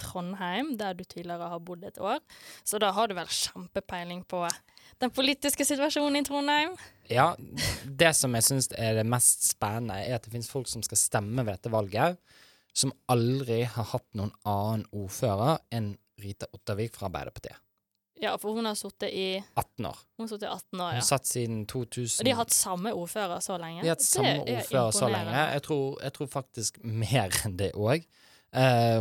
[0.00, 2.20] Trondheim, der du tidligere har bodd et år.
[2.64, 4.46] Så da har du vel kjempepeiling på
[5.00, 6.76] den politiske situasjonen i Trondheim?
[7.10, 7.32] Ja,
[7.84, 11.00] det som jeg syns er det mest spennende, er at det finnes folk som skal
[11.00, 12.20] stemme ved dette valget,
[12.72, 17.58] som aldri har hatt noen annen ordfører enn Rita Ottervik fra Arbeiderpartiet.
[18.20, 19.96] Ja, for hun har sittet i 18 år.
[20.18, 20.98] Hun har sittet i 18 år, ja.
[21.00, 23.80] Hun satt siden 2000 Og de har hatt samme ordfører så lenge?
[23.82, 25.36] De har hatt Det samme er ordfører så lenge.
[25.54, 28.04] Jeg tror, jeg tror faktisk mer enn det òg.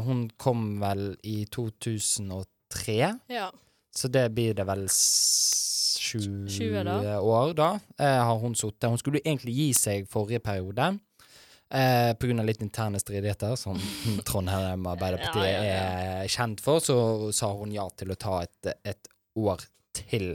[0.05, 3.49] hun kom vel i 2003, Ja.
[3.91, 4.87] så det blir det vel
[5.99, 7.19] 20 20 da.
[7.21, 8.89] år, da, eh, har hun sittet.
[8.89, 10.99] Hun skulle egentlig gi seg forrige periode.
[11.69, 13.77] Eh, av litt interne stridigheter, som
[14.27, 15.83] Trondheim Arbeiderpartiet Ja, ja,
[16.23, 19.61] er kjent for, så sa hun ja til å ta et, et år
[19.93, 20.31] til.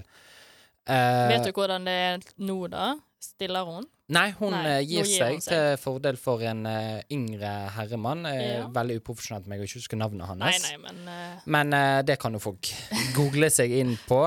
[0.86, 2.92] Eh, Vet du hvordan det er nå, da?
[3.22, 3.88] Stiller hun?
[4.12, 5.46] Nei, hun Nei, eh, gir seg, seg.
[5.48, 8.26] til fordel for en uh, yngre herremann.
[8.28, 8.66] Eh, Ja.
[8.74, 10.42] Veldig uprofesjonelt meg å ikke huske navnet hans.
[10.42, 11.46] Nei, nei, men uh...
[11.48, 12.68] Men uh, det kan jo folk
[13.16, 14.20] google seg inn på.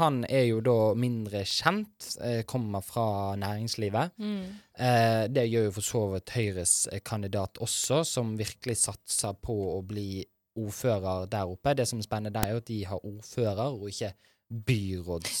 [0.00, 2.10] Han er jo da mindre kjent,
[2.50, 4.18] kommer fra næringslivet.
[4.18, 4.42] mm.
[5.30, 10.22] Det gjør jo for så vidt Høyres kandidat også, som virkelig satser på å bli
[10.56, 11.74] ordfører der oppe.
[11.76, 14.14] Det som er spennende er jo at de har ordfører, og ikke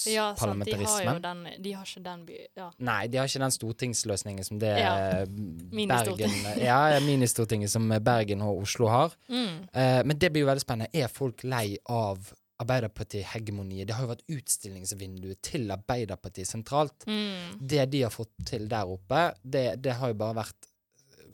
[0.06, 0.64] Ja, sant.
[0.64, 2.36] De har jo den De har ikke den by...
[2.56, 2.68] Ja.
[2.78, 4.92] Nei, de har ikke den stortingsløsningen som det Ja.
[5.26, 9.16] Bergen Ja, ministortinget som Bergen og Oslo har.
[9.28, 9.66] Mm.
[9.72, 10.90] Eh, men det blir jo veldig spennende.
[10.94, 13.88] Er folk lei av Arbeiderparti-hegemoniet?
[13.88, 17.06] Det har jo vært utstillingsvinduet til Arbeiderpartiet sentralt.
[17.08, 17.58] Mm.
[17.58, 20.69] Det de har fått til der oppe, det, det har jo bare vært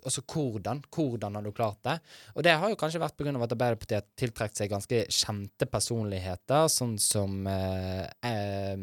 [0.07, 0.83] Altså hvordan?
[0.95, 1.97] Hvordan har du klart det?
[2.37, 3.33] Og det har jo kanskje vært pga.
[3.43, 8.77] at Arbeiderpartiet har tiltrukket seg ganske kjente personligheter, sånn som eh, eh,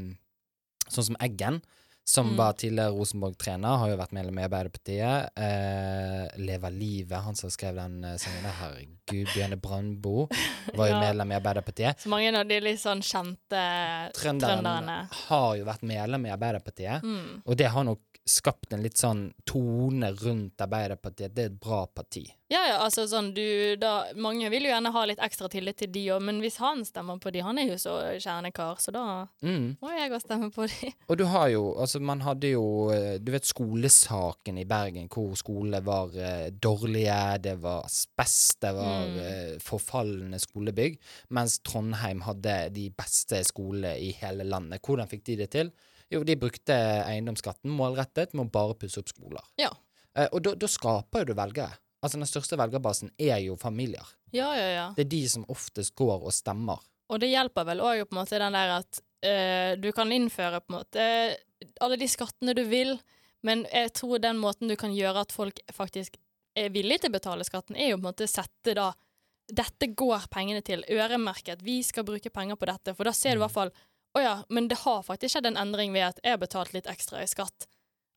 [0.92, 1.62] Sånn som Eggen,
[2.06, 2.36] som Mm.
[2.36, 5.30] var tidligere Rosenborg-trener, har jo vært medlem i Arbeiderpartiet.
[5.40, 10.28] Eh, Leva livet, han som skrev den eh, sangen herregud, Bjørne Brandbo,
[10.76, 11.00] var jo Ja.
[11.00, 12.00] medlem i Arbeiderpartiet.
[12.04, 13.64] Så mange av de litt sånn kjente
[14.20, 15.08] Trønderen trønderne.
[15.30, 17.42] har jo vært medlem i Arbeiderpartiet, Mm.
[17.46, 21.34] og det har nok skapt en litt sånn tone rundt Arbeiderpartiet.
[21.36, 22.24] Det er et bra parti.
[22.54, 25.90] Ja, ja, altså sånn du da Mange vil jo gjerne ha litt ekstra tillit til
[25.92, 29.04] de òg, men hvis han stemmer på de Han er jo så kjernekar, så da
[29.42, 29.78] Mm.
[29.82, 30.92] må jeg òg stemme på de.
[31.10, 35.34] Og du har jo, altså man hadde jo eh, Du vet skolesaken i Bergen, hvor
[35.36, 39.18] skole var eh, dårlige, det var asbest, det var Mm.
[39.20, 44.82] eh, forfalne skolebygg, mens Trondheim hadde de beste skolene i hele landet.
[44.86, 45.72] Hvordan fikk de det til?
[46.14, 46.76] Jo, de brukte
[47.08, 49.46] eiendomsskatten målrettet med å bare pusse opp skoler.
[49.60, 49.72] Ja.
[50.14, 51.80] Eh, og da skaper jo du velgere.
[52.04, 54.06] Altså Den største velgerbasen er jo familier.
[54.36, 54.88] Ja, ja, ja.
[54.98, 56.84] Det er de som oftest går og stemmer.
[57.12, 60.62] Og det hjelper vel òg på en måte den der at eh, du kan innføre
[60.64, 61.08] på en måte
[61.84, 62.98] alle de skattene du vil,
[63.48, 66.20] men jeg tror den måten du kan gjøre at folk faktisk
[66.60, 68.92] er villige til å betale skatten, er jo på en måte sette da
[69.44, 73.42] Dette går pengene til, øremerket, vi skal bruke penger på dette, for da ser du
[73.42, 73.74] i hvert fall
[74.14, 76.90] Å ja, men det har faktisk skjedd en endring ved at jeg har betalt litt
[76.90, 77.68] ekstra i skatt.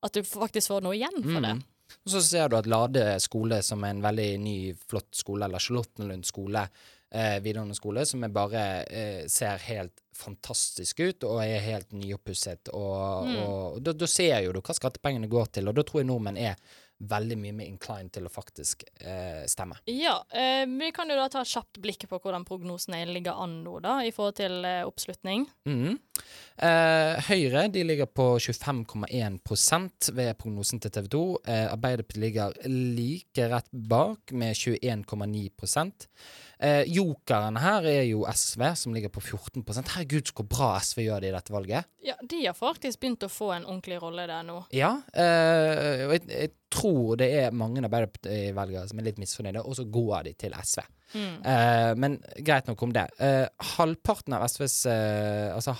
[0.04, 1.54] At du faktisk får noe igjen for det.
[1.56, 1.64] Mm.
[2.04, 4.58] Og så ser du at Lade skole, som er en veldig ny,
[4.90, 6.66] flott skole, eller Charlottenlund skole,
[7.10, 12.72] eh, videregående skole, som jeg bare eh, ser helt fantastisk ut og er helt nyoppusset.
[12.74, 13.36] Og, Mm.
[13.42, 16.36] og da, da ser jo du hva skattepengene går til, og da tror jeg nordmenn
[16.38, 16.56] er
[16.96, 19.76] veldig mye mer inclined til å faktisk eh, stemme.
[19.90, 23.58] Ja, eh, vi kan jo da ta et kjapt blikk på hvordan prognosene ligger an
[23.66, 25.44] nå, da, i forhold til eh, oppslutning.
[25.68, 25.98] Mm.
[26.56, 31.22] Eh, Høyre de ligger på 25,1% ved prognosen til TV 2.
[31.44, 36.08] Eh, Arbeiderpartiet ligger like rett bak med 21,9
[36.60, 39.66] eh, Jokeren her er jo SV, som ligger på 14
[40.06, 41.88] Herregud, så bra SV gjør det i dette valget.
[42.06, 44.60] Ja, de har faktisk begynt å få en ordentlig rolle der nå.
[44.74, 49.76] Ja, eh, og jeg, jeg tror det er mange Arbeiderparti-velgere som er litt misfornøyde, og
[49.78, 50.82] så går de til SV.
[51.14, 51.36] Mm.
[51.42, 53.08] Eh, men greit nok om det.
[53.22, 55.76] Eh, halvparten av SVs Altså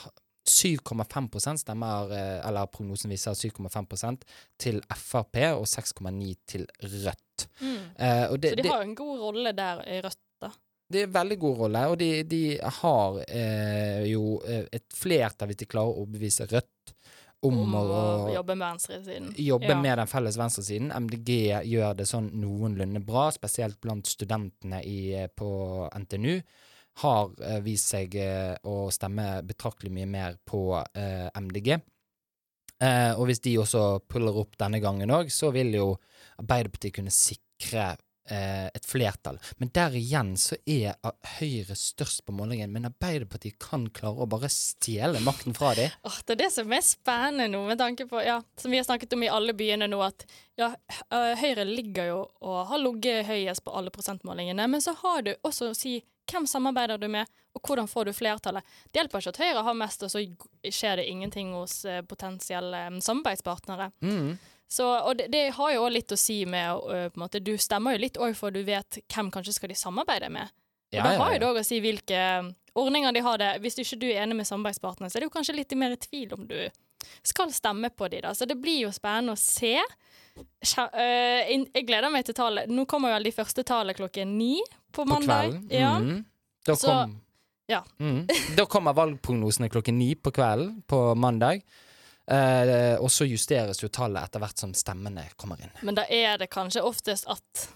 [0.47, 2.13] 7,5 stemmer,
[2.47, 4.21] eller prognosen viser 7,5
[4.63, 7.49] til Frp og 6,9 til Rødt.
[7.61, 7.83] Mm.
[7.99, 10.23] Eh, det, Så de har en god rolle der i Rødt.
[10.93, 12.41] Det er en veldig god rolle, og de, de
[12.81, 16.93] har eh, jo eh, et flertall hvis de klarer å overbevise Rødt
[17.47, 19.27] om, Om å, å jobbe med venstresiden.
[19.39, 19.81] jobbe Ja.
[19.83, 20.89] med den felles venstresiden.
[21.05, 21.35] MDG
[21.69, 25.51] gjør det sånn noenlunde bra, spesielt blant studentene i, eh, på
[25.93, 26.41] NTNU.
[27.03, 30.63] Har eh, vist seg eh, å stemme betraktelig mye mer på
[30.97, 31.77] eh, MDG.
[32.83, 35.91] Eh, og hvis de også puller opp denne gangen òg, så vil jo
[36.41, 37.95] Arbeiderpartiet kunne sikre
[38.27, 39.39] et flertall.
[39.61, 40.97] Men der igjen så er
[41.39, 45.93] Høyre størst på målingen, men Arbeiderpartiet kan klare å bare stjele makten fra dem.
[46.07, 48.87] Oh, det er det som er spennende nå, med tanke på, ja, som vi har
[48.87, 50.27] snakket om i alle byene nå, at
[50.59, 50.73] ja,
[51.11, 55.35] øh, Høyre ligger jo og har ligget høyest på alle prosentmålingene, men så har du
[55.43, 55.99] også å si
[56.31, 58.67] hvem samarbeider du med, og hvordan får du flertallet.
[58.91, 60.23] Det hjelper ikke at Høyre har mest, og så
[60.65, 63.91] skjer det ingenting hos eh, potensielle eh, samarbeidspartnere.
[64.05, 64.37] Mm.
[64.69, 67.53] Så, og det, det har jo også litt å si med på en måte, Du
[67.59, 70.51] stemmer jo litt òg for du vet hvem kanskje skal de samarbeide med.
[70.93, 72.19] Og Ja, da har jo det òg å si hvilke
[72.75, 73.53] ordninger de har det.
[73.63, 75.95] Hvis du ikke du er enig med samarbeidspartnerne, så er det jo kanskje litt mer
[75.95, 76.59] i tvil om du
[77.23, 78.35] skal stemme på de da.
[78.35, 79.77] Så det blir jo spennende å se.
[80.83, 82.69] Jeg gleder meg til tallet.
[82.71, 84.59] Nå kommer vel de første tallene klokken ni
[84.93, 85.51] på På mandag.
[85.53, 85.69] kvelden.
[85.71, 85.99] Ja.
[85.99, 86.25] Mm.
[86.67, 87.11] Da, Så-
[87.69, 87.83] ja.
[87.99, 88.27] mm.
[88.57, 91.63] da kommer valgprognosene klokken ni på kvelden på mandag.
[92.27, 95.71] Eh, og så justeres jo tallet etter hvert som stemmene kommer inn.
[95.87, 97.69] Men da er det kanskje oftest at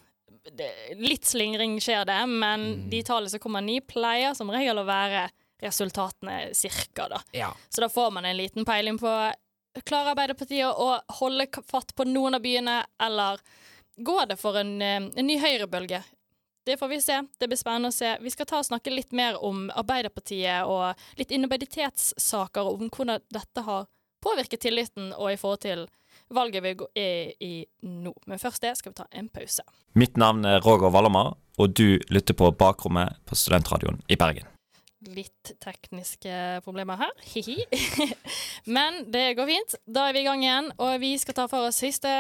[0.56, 2.90] det, Litt slingring skjer det, men Mm.
[2.90, 5.28] de tallene som kommer ni, pleier som regel å være
[5.62, 7.20] resultatene cirka, da.
[7.36, 7.52] Ja.
[7.68, 9.12] Så da får man en liten peiling på
[9.86, 13.38] Klarer Arbeiderpartiet å holde fatt på noen av byene, eller
[14.02, 16.02] går det for en, eh, en ny høyrebølge?
[16.66, 17.20] Det får vi se.
[17.38, 18.16] Det blir spennende å se.
[18.20, 23.20] Vi skal ta og snakke litt mer om Arbeiderpartiet og litt innobeditetssaker og om hvordan
[23.30, 23.86] dette har
[24.22, 25.86] påvirket tilliten og i forhold til
[26.34, 27.52] valget vi er i
[27.86, 28.12] nå.
[28.26, 29.64] Men først det skal vi ta en pause.
[29.98, 34.48] Mitt navn er Roger Wallomar, og du lytter på Bakrommet på Studentradioen i Bergen.
[35.10, 37.12] Litt tekniske problemer her.
[37.32, 37.64] Hihi.
[38.68, 39.78] Men det går fint.
[39.88, 42.10] Da er vi i gang igjen, og vi skal ta for oss siste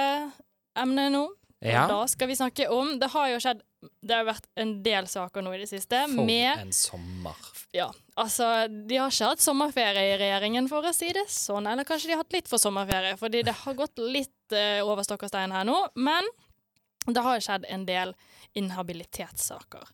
[0.78, 1.26] emne nå.
[1.60, 1.84] Ja.
[1.90, 5.44] Da skal vi snakke om Det har jo skjedd Det har vært en del saker
[5.44, 7.38] nå i det siste For med en sommer.
[7.72, 7.86] Ja,
[8.18, 11.68] altså De har ikke hatt sommerferie i regjeringen, for å si det sånn.
[11.70, 15.06] Eller kanskje de har hatt litt for sommerferie, fordi det har gått litt uh, over
[15.06, 15.78] stokk og stein her nå.
[15.96, 16.28] Men
[17.06, 18.14] det har skjedd en del
[18.58, 19.88] inhabilitetssaker.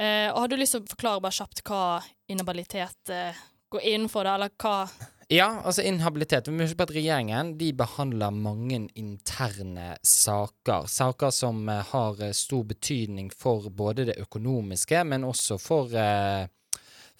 [0.00, 1.84] Eh, og har du lyst til å forklare bare kjapt hva
[2.32, 4.86] inhabilitet uh, går inn for, da, eller hva
[5.32, 6.48] Ja, altså inhabilitet.
[6.52, 10.84] Vi husker på at regjeringen de behandler mange interne saker.
[10.92, 16.44] Saker som eh, har eh, stor betydning for både det økonomiske, men også for eh,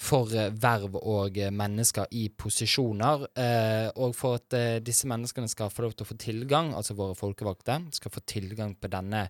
[0.03, 3.23] for verv og mennesker i posisjoner.
[4.03, 7.77] Og for at disse menneskene skal få lov til å få tilgang, altså våre folkevalgte,
[7.95, 9.29] skal få tilgang på denne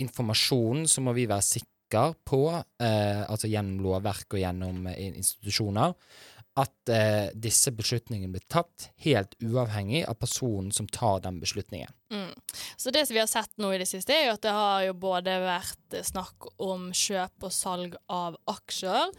[0.00, 5.92] informasjonen, så må vi være sikre på, altså gjennom lovverk og gjennom institusjoner,
[6.56, 11.90] at eh, disse beslutningene blir tatt helt uavhengig av personen som tar den beslutningen.
[12.14, 12.30] Mm.
[12.76, 14.84] Så det som vi har sett nå i det siste, er jo at det har
[14.86, 19.10] jo både vært eh, snakk om kjøp og salg av aksjer,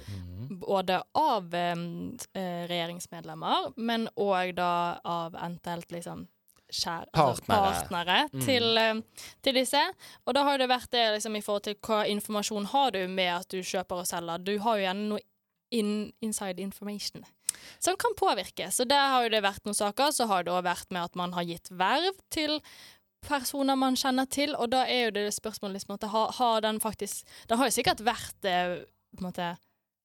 [0.64, 1.76] både av eh,
[2.40, 4.72] eh, regjeringsmedlemmer, men òg da
[5.04, 6.24] av eventuelt liksom
[6.72, 7.76] kjær, altså Partnere.
[7.76, 8.42] partnere Mm.
[8.46, 9.84] til, eh, til disse.
[10.26, 13.34] Og da har det vært det liksom i forhold til hva informasjon har du med
[13.42, 14.44] at du kjøper og selger.
[14.44, 15.20] Du har jo gjerne noe
[15.72, 17.26] in, inside information
[17.80, 18.68] som kan påvirke.
[18.72, 20.12] Så der har jo det vært noen saker.
[20.12, 22.60] Så har det òg vært med at man har gitt verv til
[23.26, 26.78] personer man kjenner til, og da er jo det spørsmålet liksom at har, har den
[26.84, 28.76] faktisk Den har jo sikkert vært eh,
[29.16, 29.48] på en måte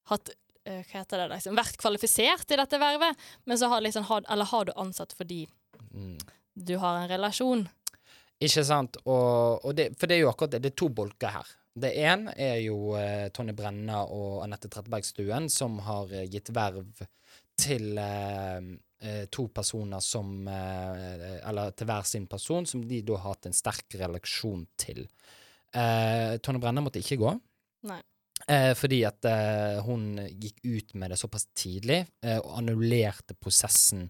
[0.09, 0.31] hatt
[0.65, 4.25] eh, hva heter det, liksom, vært kvalifisert til dette vervet, men så har liksom har,
[4.31, 5.47] Eller har du ansatt fordi
[5.91, 6.17] Mm.
[6.55, 7.65] du har en relasjon?
[8.39, 8.95] Ikke sant?
[9.05, 10.61] Og, og det, for det er jo akkurat det.
[10.63, 11.49] Det er to bolker her.
[11.71, 17.03] Det ene er jo eh, Tonje Brenna og Anette Trettebergstuen, som har eh, gitt verv
[17.61, 18.57] til eh,
[18.99, 23.47] eh, to personer som eh, Eller til hver sin person, som de da har hatt
[23.47, 25.05] en sterk relasjon til.
[25.71, 27.35] Eh, Tonje Brenna måtte ikke gå.
[27.87, 28.01] Nei.
[28.51, 29.27] Eh, fordi at
[29.85, 32.01] hun gikk ut med det såpass tidlig,
[32.41, 34.09] og annullerte prosessen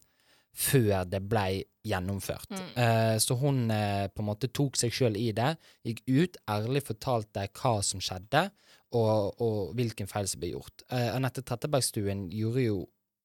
[0.54, 2.50] før det ble gjennomført.
[2.52, 2.72] Mm.
[2.84, 5.54] Eh, så hun eh, på en måte tok seg sjøl i det,
[5.88, 8.50] gikk ut, ærlig fortalte hva som skjedde,
[8.94, 10.84] og, og hvilken feil som ble gjort.
[10.92, 12.82] Eh, Anette Trettebergstuen gjorde jo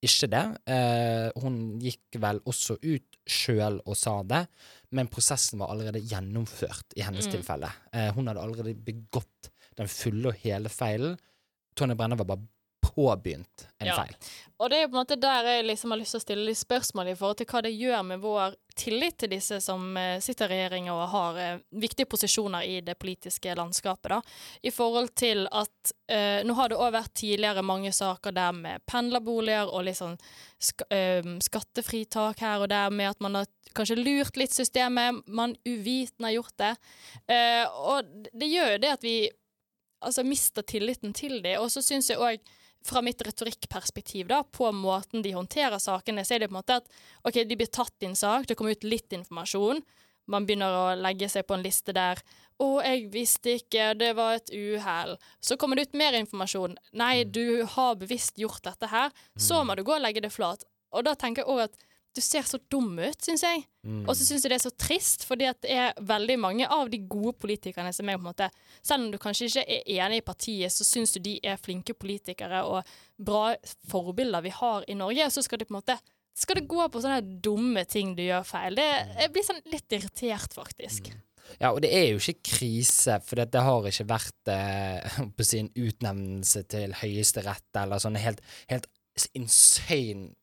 [0.06, 0.42] ikke det.
[0.70, 4.44] Eh, hun gikk vel også ut sjøl og sa det,
[4.94, 7.32] men prosessen var allerede gjennomført i hennes Mm.
[7.32, 7.70] tilfelle.
[7.92, 11.16] Eh, hun hadde allerede begått den fulle og hele feilen.
[11.76, 12.46] Tonje Brenna var bare
[12.96, 13.96] påbegynt en Ja.
[13.96, 14.14] feil.
[14.58, 16.44] Og det er jo på en måte der jeg liksom har lyst til å stille
[16.46, 20.18] litt spørsmål i forhold til hva det gjør med vår tillit til disse som eh,
[20.20, 24.20] sitter i regjering og har eh, viktige posisjoner i det politiske landskapet, da.
[24.62, 28.84] I forhold til at eh, Nå har det òg vært tidligere mange saker der med
[28.88, 30.16] pendlerboliger og litt sånn
[30.58, 35.56] sk eh, skattefritak her og der, med at man har kanskje lurt litt systemet, man
[35.68, 36.76] uvitende har gjort det.
[37.28, 39.18] Eh, og det gjør jo det at vi
[40.00, 41.60] altså mister tilliten til dem.
[41.60, 42.40] Og så syns jeg òg
[42.86, 46.80] fra mitt retorikkperspektiv da, på måten de håndterer sakene, så er det på en måte
[46.80, 46.90] at
[47.26, 49.82] OK, de blir tatt i en sak, det kommer ut litt informasjon.
[50.30, 52.22] Man begynner å legge seg på en liste der
[52.56, 55.18] 'Å, jeg visste ikke, det var et uhell'.
[55.44, 56.78] Så kommer det ut mer informasjon.
[56.92, 59.12] 'Nei, du har bevisst gjort dette her'.
[59.36, 60.64] Så må du gå og legge det flat.
[60.92, 61.76] Og da tenker jeg òg at
[62.16, 63.62] du ser så dum ut, syns jeg.
[63.86, 64.02] Mm.
[64.08, 66.90] Og så syns jeg det er så trist, fordi at det er veldig mange av
[66.90, 68.48] de gode politikerne som er på en måte
[68.80, 71.94] Selv om du kanskje ikke er enig i partiet, så syns du de er flinke
[71.94, 73.54] politikere og bra
[73.90, 75.28] forbilder vi har i Norge.
[75.28, 75.98] Og så skal de på en måte
[76.36, 78.76] skal det gå på sånne dumme ting du gjør feil.
[78.76, 78.88] Det,
[79.22, 81.08] jeg blir sånn litt irritert, faktisk.
[81.60, 85.46] Ja, og det er jo ikke krise, for det, det har ikke vært eh, på
[85.46, 88.90] sin utnevnelse til Høyesterett eller sånne helt, helt
[89.36, 90.34] insane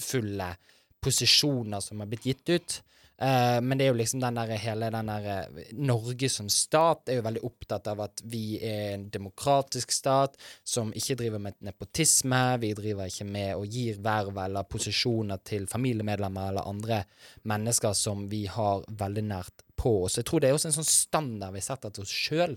[0.00, 0.56] maktfulle
[1.00, 2.82] posisjoner som har blitt gitt ut.
[3.20, 7.08] Uh, men det er jo liksom den der hele den der eh, Norge som stat
[7.08, 11.58] er jo veldig opptatt av at vi er en demokratisk stat som ikke driver med
[11.60, 12.56] nepotisme.
[12.62, 17.02] Vi driver ikke med og gir verv eller posisjoner til familiemedlemmer eller andre
[17.44, 20.16] mennesker som vi har veldig nært på oss.
[20.16, 22.56] Jeg tror det er også en sånn standard vi setter til oss sjøl.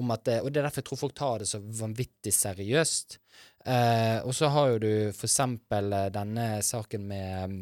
[0.00, 3.18] Og det er derfor jeg tror folk tar det så vanvittig seriøst.
[3.64, 7.58] Eh, og så har jo du for eksempel eh, denne saken med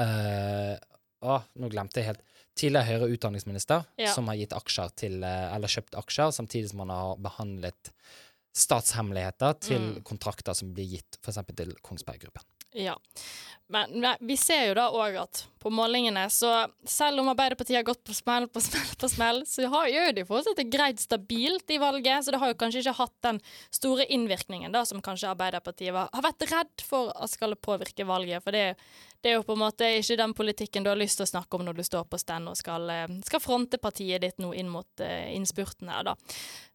[0.00, 0.74] eh,
[1.20, 2.22] Å, nå glemte jeg helt.
[2.56, 4.12] Tidligere høyere utdanningsminister Ja.
[4.12, 7.92] som har gitt aksjer til eh, Eller kjøpt aksjer, samtidig som han har behandlet
[8.56, 10.02] statshemmeligheter til Mm.
[10.04, 11.38] kontrakter som blir gitt f.eks.
[11.56, 12.42] til Kongsberg Gruppen.
[12.76, 12.96] Ja.
[13.70, 16.48] Men, vi ser jo da òg at på målingene, så
[16.88, 20.24] selv om Arbeiderpartiet har gått på smell på smell på smell, så har, gjør de
[20.26, 23.38] fortsatt det greit stabilt i valget, så det har jo kanskje ikke hatt den
[23.70, 28.42] store innvirkningen da som kanskje Arbeiderpartiet var, har vært redd for at skal påvirke valget.
[28.42, 28.74] For det,
[29.20, 31.58] det er jo på en måte ikke den politikken du har lyst til å snakke
[31.58, 34.70] om når du står på stand og skal, eh, skal fronte partiet ditt nå inn
[34.72, 36.16] mot eh, innspurten her, da.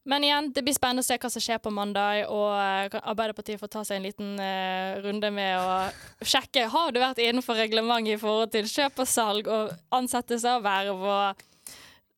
[0.05, 3.61] Men igjen, det blir spennende å se hva som skjer på mandag, og eh, Arbeiderpartiet
[3.61, 5.73] får ta seg en liten uh, runde med å
[6.33, 10.65] sjekke har du vært innenfor reglementet i forhold til kjøp og salg og ansettelse av
[10.65, 11.01] verv.
[11.01, 11.45] og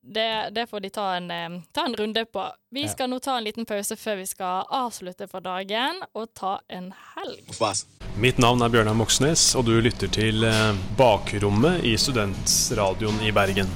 [0.07, 2.45] det, det får de ta en, eh, ta en runde på.
[2.71, 2.87] Vi Ja.
[2.93, 6.93] skal nå ta en liten pause før vi skal avslutte for dagen og ta en
[7.15, 7.43] helg.
[8.17, 13.67] Mitt navn er Bjørnar Moxnes, og du lytter til eh, Bakrommet i Studentradioen i Bergen.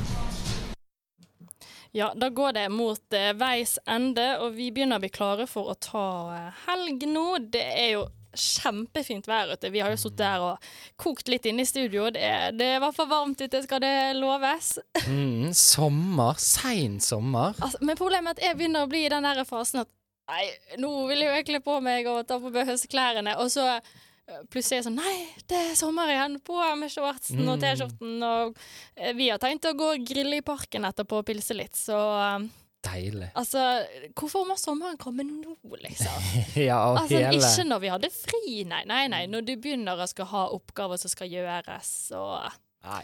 [1.94, 5.74] Ja, da går det mot eh, veis ende, og vi begynner å bli klare for
[5.74, 6.06] å ta
[6.38, 7.26] eh, helg nå.
[7.52, 8.06] Det er jo
[8.38, 9.72] kjempefint vær ute.
[9.74, 10.70] Vi har jo sittet der og
[11.02, 12.10] kokt litt inne i studio.
[12.14, 14.76] Det det i hvert fall varmt ute, skal det loves.
[15.08, 16.38] Mm, sommer.
[16.42, 17.56] Sein sommer.
[17.60, 19.92] Altså, men problemet er at jeg begynner å bli i den der fasen at
[20.32, 20.46] Nei,
[20.80, 23.82] nå vil jeg jo egentlig på meg og ta på meg høstklærne, og så eh,
[24.54, 25.16] plutselig er jeg sånn Nei,
[25.50, 26.38] det er sommer igjen!
[26.46, 27.64] På med shortsen og Mm.
[27.66, 28.14] T-skjorten.
[28.24, 28.62] Og
[28.96, 31.98] eh, vi har tenkt å gå og grille i parken etterpå og pilse litt, så
[32.22, 32.48] eh,
[32.82, 33.28] Deilig.
[33.38, 33.62] Altså,
[34.18, 36.30] hvorfor må sommeren komme nå, liksom?
[36.70, 39.26] Ja, og Altså, hele Ikke når vi hadde fri, nei, nei, nei.
[39.30, 42.50] Når du begynner å skal ha oppgaver som skal gjøres, og
[42.82, 43.04] Nei.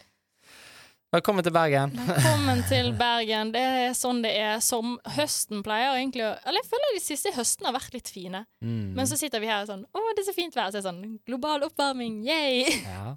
[1.14, 1.94] Velkommen til Bergen.
[1.96, 3.54] Velkommen til Bergen.
[3.54, 4.58] Det er sånn det er.
[4.66, 8.42] Som høsten pleier egentlig å Eller jeg føler de siste høstene har vært litt fine.
[8.66, 8.92] Mm.
[8.98, 10.74] Men så sitter vi her sånn Å, det er så fint vær.
[10.74, 12.66] Så er det sånn Global oppvarming, yay!
[12.82, 13.14] Ja.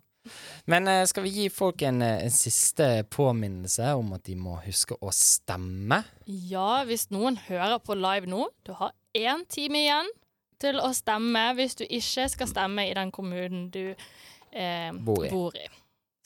[0.70, 4.58] Men eh, skal vi gi folk en, eh, en siste påminnelse om at de må
[4.66, 6.02] huske å stemme?
[6.26, 10.10] Ja, hvis noen hører på live nå, du har én time igjen
[10.60, 15.68] til å stemme hvis du ikke skal stemme i den kommunen du eh, Bor i.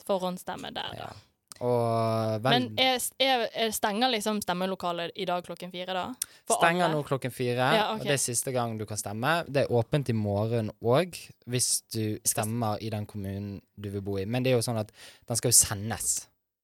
[0.05, 1.07] Forhåndsstemme der, da.
[1.13, 1.23] Vel,
[1.59, 6.33] Men er, er, er stenger liksom stemmelokalet i dag klokken fire, da?
[6.47, 6.97] For stenger alle?
[6.99, 8.09] nå klokken fire, Ja, okay.
[8.09, 9.37] det er siste gang du kan stemme.
[9.47, 11.15] Det er åpent i morgen òg,
[11.47, 14.25] hvis du stemmer i den kommunen du vil bo i.
[14.25, 14.91] Men det er jo sånn at
[15.27, 16.09] den skal jo sendes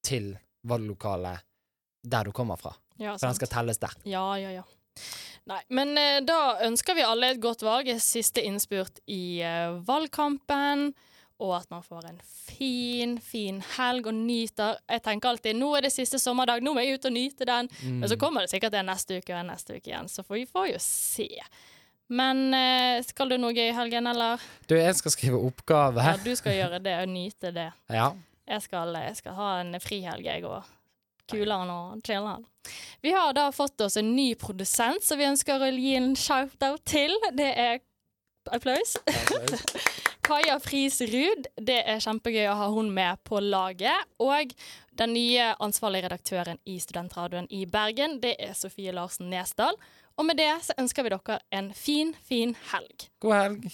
[0.04, 0.34] til
[0.68, 1.42] valglokalet
[2.02, 2.74] der du kommer fra.
[2.98, 3.94] Ja, For den skal telles der.
[4.04, 4.66] Ja, ja, ja.
[5.50, 7.88] Nei, men eh, da ønsker vi alle et godt valg.
[8.02, 10.92] Siste innspurt i eh, valgkampen.
[11.42, 14.78] Og at man får en fin, fin helg og nyter.
[14.90, 17.70] Jeg tenker alltid nå er det siste sommerdag, nå må jeg ut og nyte den.
[17.82, 18.00] Mm.
[18.00, 20.38] Men så kommer det sikkert en neste uke og en neste uke igjen, så får
[20.38, 21.28] vi får jo se.
[22.12, 24.42] Men eh, skal du noe gøy i helgen, eller?
[24.68, 26.04] Du, jeg skal skrive oppgave.
[26.04, 27.70] Ja, du skal gjøre det og nyte det.
[28.02, 28.12] Ja.
[28.52, 30.66] Jeg skal, jeg skal ha en frihelg, jeg òg.
[31.30, 32.42] Kuleren og chilleren.
[33.00, 36.82] Vi har da fått oss en ny produsent som vi ønsker å gi en shout-out
[36.84, 37.14] til.
[37.38, 37.78] Det er
[38.50, 38.98] applaus.
[39.06, 39.62] applaus.
[40.22, 41.48] Kaja Friis Ruud.
[41.58, 44.06] Det er kjempegøy å ha hun med på laget.
[44.22, 44.54] Og
[44.98, 49.74] den nye ansvarlige redaktøren i Studentradioen i Bergen, det er Sofie Larsen Nesdal.
[50.14, 53.08] Og med det så ønsker vi dere en fin, fin helg.
[53.24, 53.66] God helg.